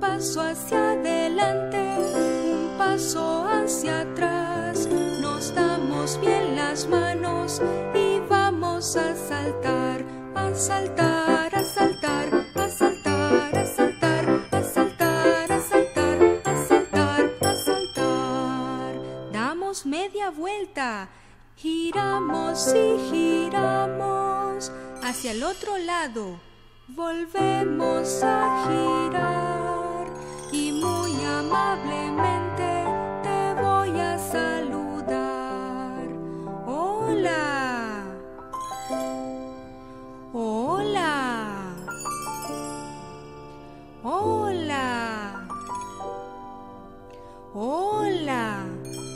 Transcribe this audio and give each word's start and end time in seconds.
paso 0.00 0.40
hacia 0.40 0.92
adelante, 0.92 1.78
un 2.14 2.76
paso 2.78 3.46
hacia 3.46 4.00
atrás. 4.00 4.88
Nos 5.20 5.54
damos 5.54 6.20
bien 6.20 6.56
las 6.56 6.86
manos 6.88 7.60
y 7.94 8.20
vamos 8.28 8.96
a 8.96 9.14
saltar, 9.14 10.04
a 10.34 10.54
saltar, 10.54 11.54
a 11.54 11.64
saltar, 11.64 12.34
a 12.34 12.68
saltar, 12.68 13.56
a 13.56 13.66
saltar, 13.66 14.48
a 14.52 14.62
saltar, 14.62 15.52
a 15.52 15.60
saltar, 15.60 16.42
a 16.44 16.56
saltar, 16.68 17.30
a 17.42 17.54
saltar. 17.54 18.94
Damos 19.32 19.86
media 19.86 20.30
vuelta, 20.30 21.08
giramos 21.56 22.74
y 22.74 23.10
giramos 23.10 24.72
hacia 25.02 25.32
el 25.32 25.42
otro 25.42 25.78
lado. 25.78 26.40
Volvemos 26.88 28.22
a 28.22 28.64
girar 28.66 29.37
amablemente 31.48 32.84
te 33.22 33.54
voy 33.62 33.98
a 33.98 34.18
saludar. 34.18 36.06
Hola. 36.66 38.04
Hola. 40.34 41.74
Hola. 44.02 45.48
Hola. 47.54 49.07